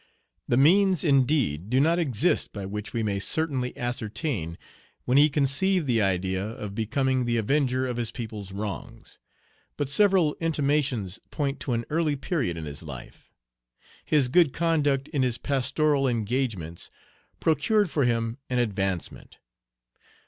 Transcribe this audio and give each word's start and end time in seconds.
The 0.47 0.57
means, 0.57 1.03
indeed, 1.03 1.69
do 1.69 1.79
not 1.79 1.99
exist 1.99 2.51
by 2.53 2.65
which 2.65 2.91
we 2.91 3.03
may 3.03 3.19
certainly 3.19 3.77
ascertain 3.77 4.57
when 5.05 5.19
he 5.19 5.29
conceived 5.29 5.85
the 5.85 6.01
idea 6.01 6.43
of 6.43 6.73
becoming 6.73 7.25
the 7.25 7.37
avenger 7.37 7.85
of 7.85 7.97
his 7.97 8.09
people's 8.09 8.51
wrongs; 8.51 9.19
but 9.77 9.89
several 9.89 10.35
intimations 10.39 11.19
point 11.29 11.59
to 11.59 11.73
an 11.73 11.85
early 11.91 12.15
period 12.15 12.57
in 12.57 12.65
his 12.65 12.81
life. 12.81 13.29
His 14.03 14.27
good 14.27 14.53
conduct 14.53 15.07
in 15.09 15.21
his 15.21 15.37
pastoral 15.37 16.07
engagements 16.07 16.89
procured 17.39 17.87
for 17.91 18.03
him 18.03 18.39
an 18.49 18.57
advancement. 18.57 19.37